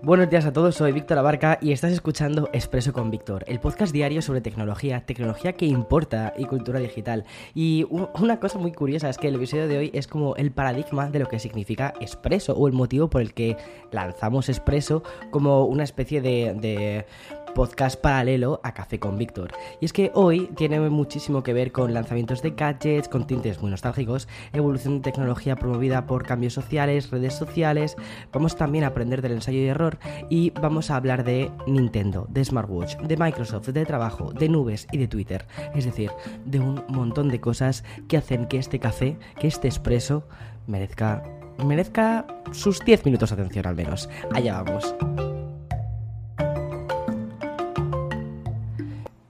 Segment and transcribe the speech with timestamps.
[0.00, 3.92] Buenos días a todos, soy Víctor Abarca y estás escuchando Expreso con Víctor, el podcast
[3.92, 7.24] diario sobre tecnología, tecnología que importa y cultura digital.
[7.52, 11.10] Y una cosa muy curiosa es que el episodio de hoy es como el paradigma
[11.10, 13.56] de lo que significa Expreso o el motivo por el que
[13.90, 17.04] lanzamos Expreso como una especie de, de
[17.58, 19.50] podcast paralelo a Café con Víctor.
[19.80, 23.70] Y es que hoy tiene muchísimo que ver con lanzamientos de gadgets, con tintes muy
[23.70, 27.96] nostálgicos, evolución de tecnología promovida por cambios sociales, redes sociales,
[28.32, 29.87] vamos también a aprender del ensayo y error
[30.28, 34.98] y vamos a hablar de Nintendo, de Smartwatch, de Microsoft, de trabajo, de nubes y
[34.98, 35.46] de Twitter.
[35.74, 36.10] Es decir,
[36.44, 40.24] de un montón de cosas que hacen que este café, que este expreso,
[40.66, 41.22] merezca
[41.64, 44.08] merezca sus 10 minutos de atención al menos.
[44.32, 44.94] Allá vamos.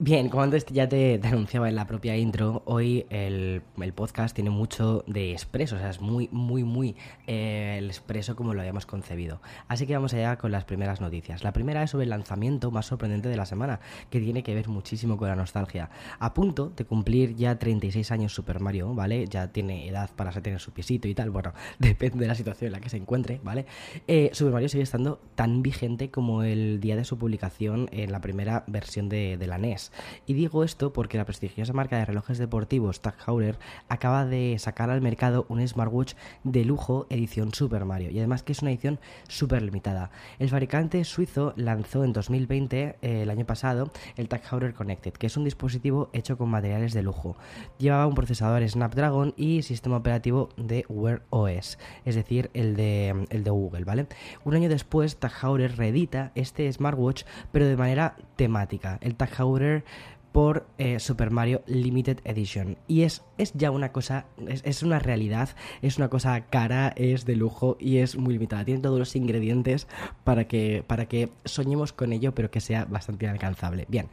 [0.09, 3.61] Bien, como antes ya te, anunciaba en la propia intro, hoy el,
[3.93, 6.95] podcast tiene mucho de expreso, o sea, es muy, muy, muy
[7.27, 9.39] eh, el expreso como lo habíamos concebido.
[9.67, 11.43] Así que vamos allá con las primeras noticias.
[11.43, 14.67] La primera es sobre el lanzamiento más sorprendente de la semana, que tiene que ver
[14.67, 15.91] muchísimo con la nostalgia.
[16.17, 19.27] A punto de cumplir ya 36 años Super Mario, ¿vale?
[19.27, 22.71] Ya tiene edad para tener su pisito y tal, bueno, depende de la situación en
[22.71, 23.67] la que se encuentre, ¿vale?
[24.07, 28.21] Eh, Super Mario sigue estando tan vigente como el día de su publicación en la
[28.21, 29.91] primera versión de, de la NES.
[30.25, 34.89] Y digo esto porque la prestigiosa marca de relojes deportivos Tag Heuer acaba de sacar
[34.89, 38.99] al mercado un smartwatch de lujo edición Super Mario y además que es una edición
[39.27, 40.11] súper limitada.
[40.39, 45.27] El fabricante suizo lanzó en 2020, eh, el año pasado, el Tag Heuer Connected, que
[45.27, 47.35] es un dispositivo hecho con materiales de lujo.
[47.77, 53.43] Llevaba un procesador Snapdragon y sistema operativo de Wear OS, es decir, el de, el
[53.43, 54.07] de Google, ¿vale?
[54.43, 58.97] Un año después, Tag Heuer reedita este smartwatch, pero de manera temática.
[59.01, 59.83] El Tag Heuer
[60.31, 62.77] por eh, Super Mario Limited Edition.
[62.87, 65.49] Y es, es ya una cosa, es, es, una realidad,
[65.81, 68.65] es una cosa cara, es de lujo y es muy limitada.
[68.65, 69.87] Tiene todos los ingredientes
[70.23, 73.85] para que, para que soñemos con ello, pero que sea bastante inalcanzable.
[73.89, 74.07] Bien.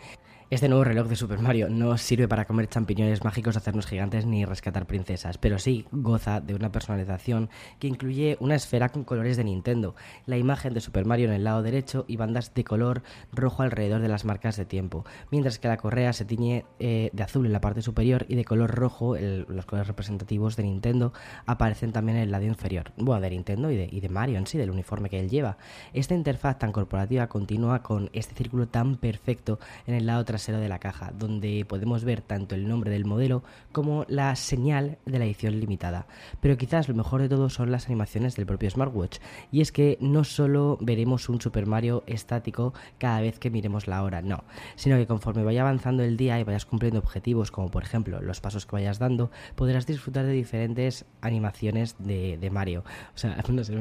[0.48, 4.44] Este nuevo reloj de Super Mario no sirve para comer champiñones mágicos, hacernos gigantes ni
[4.44, 9.42] rescatar princesas, pero sí goza de una personalización que incluye una esfera con colores de
[9.42, 13.02] Nintendo, la imagen de Super Mario en el lado derecho y bandas de color
[13.32, 17.22] rojo alrededor de las marcas de tiempo, mientras que la correa se tiñe eh, de
[17.24, 21.12] azul en la parte superior y de color rojo, los colores representativos de Nintendo
[21.46, 24.46] aparecen también en el lado inferior, bueno, de Nintendo y de, y de Mario en
[24.46, 25.58] sí, del uniforme que él lleva.
[25.92, 29.58] Esta interfaz tan corporativa continúa con este círculo tan perfecto
[29.88, 33.42] en el lado trasero de la caja, donde podemos ver tanto el nombre del modelo
[33.72, 36.06] como la señal de la edición limitada.
[36.40, 39.18] Pero quizás lo mejor de todo son las animaciones del propio smartwatch,
[39.50, 44.02] y es que no solo veremos un Super Mario estático cada vez que miremos la
[44.02, 44.44] hora, no,
[44.76, 48.40] sino que conforme vaya avanzando el día y vayas cumpliendo objetivos, como por ejemplo los
[48.40, 52.84] pasos que vayas dando, podrás disfrutar de diferentes animaciones de, Mario.
[53.14, 53.74] O sea, no sé,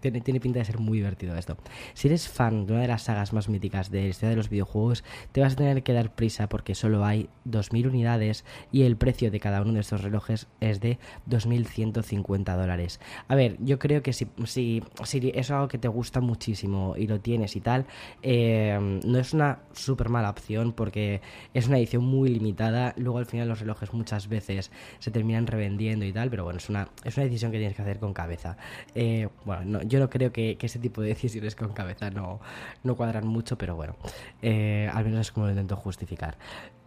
[0.00, 1.56] tiene, tiene pinta de ser muy divertido esto.
[1.94, 4.48] Si eres fan de una de las sagas más míticas de la historia de los
[4.48, 8.96] videojuegos, te vas a tener que dar prisa porque solo hay 2.000 unidades y el
[8.96, 10.98] precio de cada uno de estos relojes es de
[11.28, 13.00] 2.150 dólares.
[13.28, 17.06] A ver, yo creo que si, si, si, es algo que te gusta muchísimo y
[17.06, 17.86] lo tienes y tal,
[18.22, 21.20] eh, no es una súper mala opción porque
[21.54, 22.94] es una edición muy limitada.
[22.96, 26.68] Luego al final los relojes muchas veces se terminan revendiendo y tal, pero bueno, es
[26.68, 28.56] una, es una decisión que tienes que hacer con cabeza.
[28.94, 32.40] Eh, bueno, yo no creo que, ese tipo de decisiones con cabeza no,
[32.82, 33.94] no cuadran mucho, pero bueno,
[34.42, 36.38] eh, al menos es como lo intento justificar.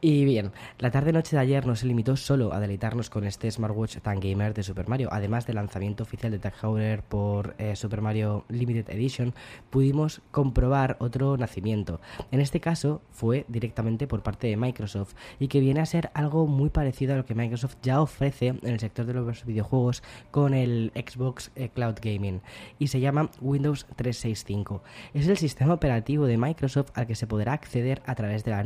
[0.01, 3.97] Y bien, la tarde-noche de ayer no se limitó solo a deleitarnos con este smartwatch
[3.97, 5.09] tan gamer de Super Mario.
[5.11, 9.33] Además del lanzamiento oficial de Tag Heuer por eh, Super Mario Limited Edition,
[9.69, 11.99] pudimos comprobar otro nacimiento.
[12.31, 16.47] En este caso fue directamente por parte de Microsoft y que viene a ser algo
[16.47, 20.01] muy parecido a lo que Microsoft ya ofrece en el sector de los videojuegos
[20.31, 22.39] con el Xbox eh, Cloud Gaming
[22.77, 24.81] y se llama Windows 365.
[25.13, 28.63] Es el sistema operativo de Microsoft al que se podrá acceder a través de la.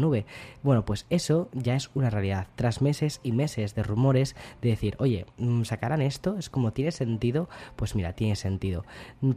[0.64, 2.48] Bueno, pues eso ya es una realidad.
[2.56, 6.38] Tras meses y meses de rumores de decir, oye, mm, ¿sacarán esto?
[6.38, 7.50] Es como, ¿tiene sentido?
[7.76, 8.86] Pues mira, tiene sentido.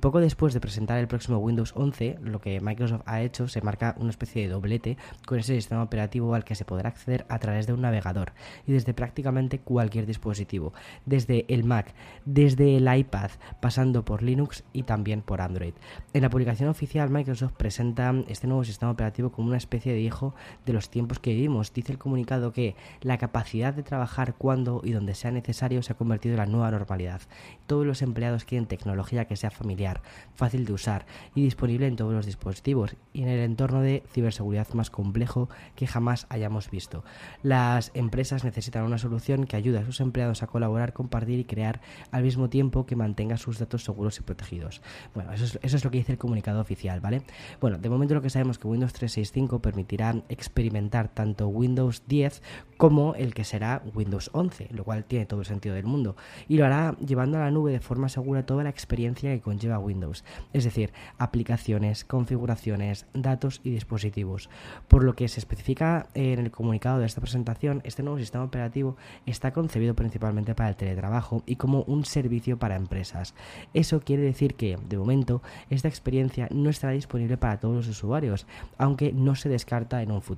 [0.00, 3.94] Poco después de presentar el próximo Windows 11, lo que Microsoft ha hecho se marca
[3.98, 4.96] una especie de doblete
[5.26, 8.32] con ese sistema operativo al que se podrá acceder a través de un navegador
[8.66, 10.72] y desde prácticamente cualquier dispositivo,
[11.04, 13.30] desde el Mac, desde el iPad,
[13.60, 15.74] pasando por Linux y también por Android.
[16.12, 20.34] En la publicación oficial Microsoft presenta este nuevo sistema operativo como una especie de hijo
[20.64, 21.72] de los tiempos que vivimos.
[21.72, 25.96] Dice el comunicado que la capacidad de trabajar cuando y donde sea necesario se ha
[25.96, 27.20] convertido en la nueva normalidad.
[27.66, 30.02] Todos los empleados quieren tecnología que sea familiar,
[30.34, 34.68] fácil de usar y disponible en todos los dispositivos y en el entorno de ciberseguridad
[34.74, 37.04] más complejo que jamás hayamos visto.
[37.42, 41.80] Las empresas necesitan una solución que ayude a sus empleados a colaborar, compartir y crear
[42.10, 44.82] al mismo tiempo que mantenga sus datos seguros y protegidos.
[45.14, 47.22] Bueno, eso es, eso es lo que dice el comunicado oficial, ¿vale?
[47.60, 50.14] Bueno, de momento lo que sabemos es que Windows 365 permitirá
[50.46, 52.40] experimentar tanto Windows 10
[52.76, 56.16] como el que será Windows 11, lo cual tiene todo el sentido del mundo.
[56.46, 59.78] Y lo hará llevando a la nube de forma segura toda la experiencia que conlleva
[59.78, 64.50] Windows, es decir, aplicaciones, configuraciones, datos y dispositivos.
[64.88, 68.96] Por lo que se especifica en el comunicado de esta presentación, este nuevo sistema operativo
[69.24, 73.34] está concebido principalmente para el teletrabajo y como un servicio para empresas.
[73.74, 78.46] Eso quiere decir que, de momento, esta experiencia no estará disponible para todos los usuarios,
[78.76, 80.35] aunque no se descarta en un futuro.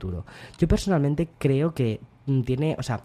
[0.58, 2.00] Yo personalmente creo que
[2.44, 3.02] tiene, o sea,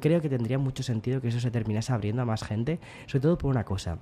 [0.00, 3.38] creo que tendría mucho sentido que eso se terminase abriendo a más gente, sobre todo
[3.38, 3.98] por una cosa.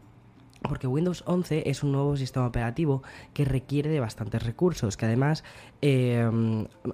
[0.62, 5.42] Porque Windows 11 es un nuevo sistema operativo que requiere de bastantes recursos, que además
[5.80, 6.30] eh,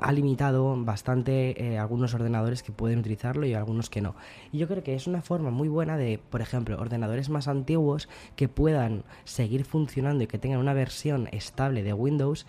[0.00, 4.14] ha limitado bastante eh, algunos ordenadores que pueden utilizarlo y algunos que no.
[4.52, 8.08] Y yo creo que es una forma muy buena de, por ejemplo, ordenadores más antiguos
[8.36, 12.46] que puedan seguir funcionando y que tengan una versión estable de Windows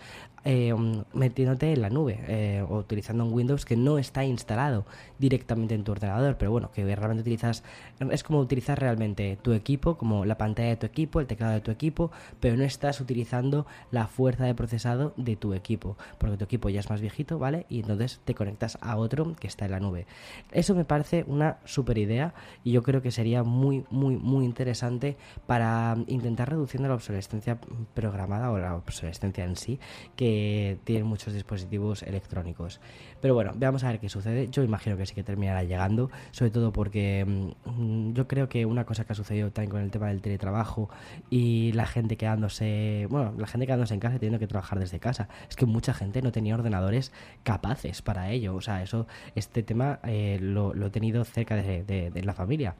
[0.50, 0.74] eh,
[1.12, 4.86] metiéndote en la nube eh, o utilizando un Windows que no está instalado
[5.18, 7.62] directamente en tu ordenador, pero bueno, que realmente utilizas,
[8.10, 11.60] es como utilizar realmente tu equipo, como la pantalla de tu equipo, el teclado de
[11.60, 12.10] tu equipo,
[12.40, 16.80] pero no estás utilizando la fuerza de procesado de tu equipo, porque tu equipo ya
[16.80, 17.66] es más viejito, ¿vale?
[17.68, 20.06] Y entonces te conectas a otro que está en la nube.
[20.50, 22.32] Eso me parece una super idea
[22.64, 27.58] y yo creo que sería muy, muy, muy interesante para intentar reduciendo la obsolescencia
[27.92, 29.78] programada o la obsolescencia en sí,
[30.16, 30.37] que
[30.84, 32.80] tienen muchos dispositivos electrónicos.
[33.20, 34.48] Pero bueno, veamos a ver qué sucede.
[34.48, 38.84] Yo imagino que sí que terminará llegando, sobre todo porque mm, yo creo que una
[38.84, 40.88] cosa que ha sucedido también con el tema del teletrabajo
[41.30, 45.00] y la gente quedándose, bueno, la gente quedándose en casa y teniendo que trabajar desde
[45.00, 47.12] casa, es que mucha gente no tenía ordenadores
[47.42, 48.54] capaces para ello.
[48.54, 52.76] O sea, eso, este tema eh, lo, he tenido cerca de la familia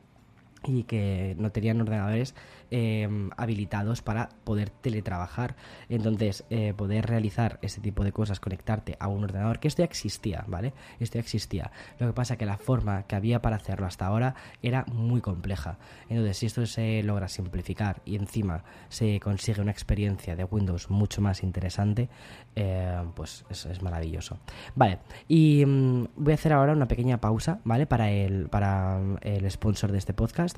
[0.64, 2.34] y que no tenían ordenadores
[2.70, 5.56] em, habilitados para poder teletrabajar.
[5.88, 9.86] Entonces, eh, poder realizar ese tipo de cosas, conectarte a un ordenador, que esto ya
[9.86, 10.74] existía, ¿vale?
[11.00, 11.70] Esto ya existía.
[11.98, 15.78] Lo que pasa que la forma que había para hacerlo hasta ahora era muy compleja.
[16.08, 21.20] Entonces, si esto se logra simplificar y encima se consigue una experiencia de Windows mucho
[21.22, 22.08] más interesante,
[22.54, 24.38] eh, pues es maravilloso.
[24.74, 27.86] Vale, y mm, voy a hacer ahora una pequeña pausa, ¿vale?
[27.86, 30.57] Para el, para el sponsor de este podcast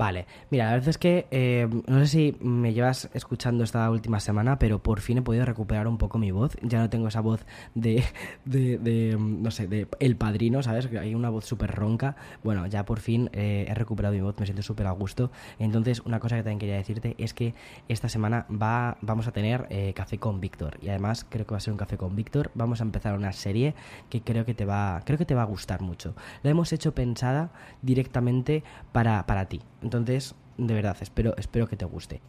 [0.00, 4.18] Vale, mira, la verdad es que eh, no sé si me llevas escuchando esta última
[4.18, 6.56] semana, pero por fin he podido recuperar un poco mi voz.
[6.62, 7.44] Ya no tengo esa voz
[7.74, 8.02] de,
[8.46, 10.88] de, no sé, de El Padrino, ¿sabes?
[10.98, 12.16] Hay una voz súper ronca.
[12.42, 15.30] Bueno, ya por fin eh, he recuperado mi voz, me siento súper a gusto.
[15.58, 17.52] Entonces, una cosa que también quería decirte es que
[17.86, 20.78] esta semana va, vamos a tener eh, café con Víctor.
[20.80, 22.52] Y además creo que va a ser un café con Víctor.
[22.54, 23.74] Vamos a empezar una serie
[24.08, 26.14] que creo que te va, creo que te va a gustar mucho.
[26.42, 27.50] La hemos hecho pensada
[27.82, 29.60] directamente para, para ti.
[29.82, 32.20] Entonces, de verdad, espero, espero que te guste.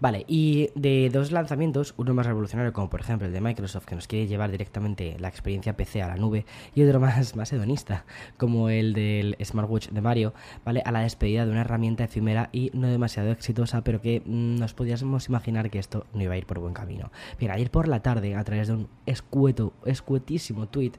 [0.00, 3.94] Vale, y de dos lanzamientos, uno más revolucionario como por ejemplo el de Microsoft que
[3.94, 8.04] nos quiere llevar directamente la experiencia PC a la nube y otro más, más hedonista
[8.36, 10.34] como el del smartwatch de Mario,
[10.64, 10.82] ¿vale?
[10.84, 14.74] A la despedida de una herramienta efímera y no demasiado exitosa pero que mm, nos
[14.74, 17.10] podíamos imaginar que esto no iba a ir por buen camino.
[17.40, 20.92] Mira, ayer por la tarde a través de un escueto, escuetísimo tweet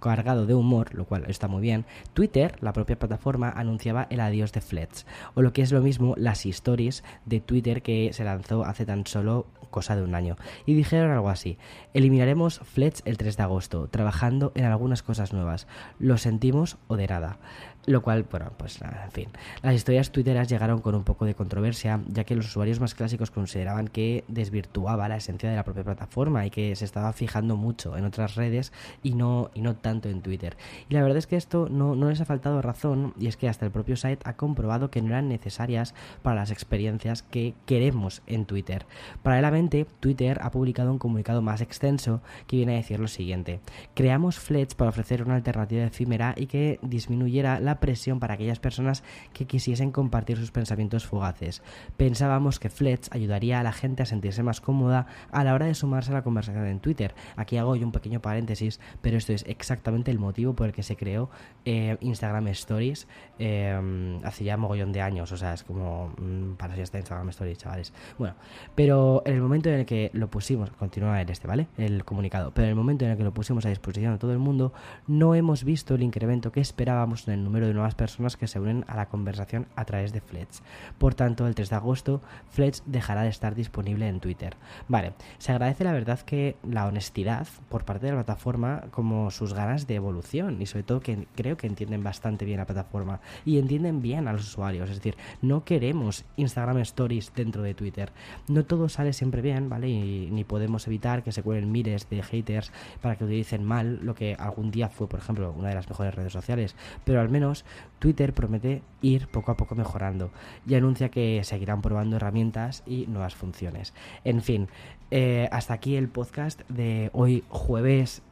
[0.00, 1.84] cargado de humor, lo cual está muy bien,
[2.14, 6.14] Twitter, la propia plataforma, anunciaba el adiós de Fletch o lo que es lo mismo
[6.16, 9.46] las stories de Twitter que se lanzó hace tan solo
[9.76, 10.36] cosa de un año.
[10.64, 11.58] Y dijeron algo así,
[11.92, 15.66] eliminaremos Fletch el 3 de agosto, trabajando en algunas cosas nuevas.
[15.98, 17.36] Lo sentimos o de nada.
[17.84, 19.28] Lo cual, bueno, pues en fin.
[19.62, 23.30] Las historias twitteras llegaron con un poco de controversia, ya que los usuarios más clásicos
[23.30, 27.96] consideraban que desvirtuaba la esencia de la propia plataforma y que se estaba fijando mucho
[27.96, 28.72] en otras redes
[29.04, 30.56] y no, y no tanto en Twitter.
[30.88, 33.48] Y la verdad es que esto no, no les ha faltado razón, y es que
[33.48, 38.22] hasta el propio site ha comprobado que no eran necesarias para las experiencias que queremos
[38.26, 38.86] en Twitter.
[39.22, 43.60] Paralelamente, Twitter ha publicado un comunicado más extenso que viene a decir lo siguiente.
[43.94, 49.02] Creamos Fletch para ofrecer una alternativa efímera y que disminuyera la presión para aquellas personas
[49.32, 51.62] que quisiesen compartir sus pensamientos fugaces.
[51.96, 55.74] Pensábamos que Fletch ayudaría a la gente a sentirse más cómoda a la hora de
[55.74, 57.14] sumarse a la conversación en Twitter.
[57.36, 60.82] Aquí hago yo un pequeño paréntesis, pero esto es exactamente el motivo por el que
[60.82, 61.30] se creó
[61.64, 63.08] eh, Instagram Stories
[63.38, 65.32] eh, hace ya mogollón de años.
[65.32, 67.92] O sea, es como mm, para si está Instagram Stories, chavales.
[68.18, 68.34] Bueno,
[68.74, 71.68] pero en el momento en el que lo pusimos, continúa en este, ¿vale?
[71.76, 74.32] El comunicado, pero en el momento en el que lo pusimos a disposición de todo
[74.32, 74.72] el mundo,
[75.06, 78.60] no hemos visto el incremento que esperábamos en el número de nuevas personas que se
[78.60, 80.60] unen a la conversación a través de Fletch.
[80.98, 84.56] Por tanto, el 3 de agosto, Fletch dejará de estar disponible en Twitter.
[84.88, 89.54] Vale, se agradece la verdad que la honestidad por parte de la plataforma como sus
[89.54, 93.58] ganas de evolución y sobre todo que creo que entienden bastante bien la plataforma y
[93.58, 94.90] entienden bien a los usuarios.
[94.90, 98.12] Es decir, no queremos Instagram Stories dentro de Twitter.
[98.48, 99.88] No todo sale siempre bien, ¿vale?
[99.88, 104.14] Y ni podemos evitar que se cuelen miles de haters para que utilicen mal lo
[104.14, 106.76] que algún día fue, por ejemplo, una de las mejores redes sociales.
[107.04, 107.64] Pero al menos
[107.98, 110.30] Twitter promete ir poco a poco mejorando
[110.66, 113.94] y anuncia que seguirán probando herramientas y nuevas funciones.
[114.24, 114.68] En fin,
[115.12, 118.22] eh, hasta aquí el podcast de hoy jueves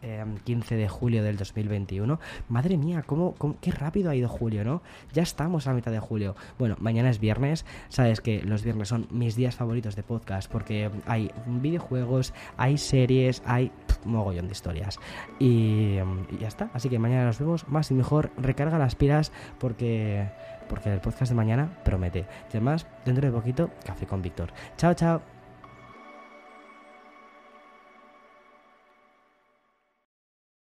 [0.44, 2.18] 15 em, de julio del 2021.
[2.48, 4.82] Madre mía, cómo, qué rápido ha ido julio, ¿no?
[5.12, 6.34] Ya estamos a mitad de julio.
[6.58, 7.64] Bueno, mañana es viernes.
[7.88, 13.42] Sabes que los viernes son mis días favoritos de podcast porque hay videojuegos, hay series,
[13.46, 13.70] hay
[14.04, 14.98] mogollón de historias.
[15.38, 15.98] Y,
[16.30, 16.70] y ya está.
[16.72, 18.30] Así que mañana nos vemos más y mejor.
[18.36, 20.28] Recarga las pilas porque
[20.68, 22.20] porque el podcast de mañana promete.
[22.20, 24.50] Y además, dentro de poquito, café con Víctor.
[24.76, 25.33] Chao, chao.